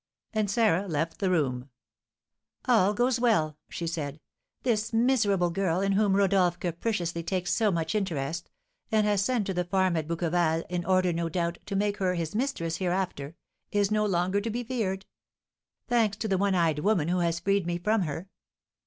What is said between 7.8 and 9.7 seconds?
interest, and has sent to the